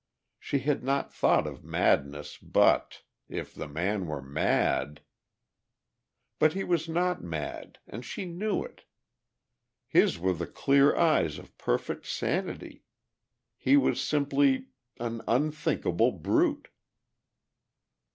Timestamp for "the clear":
10.33-10.95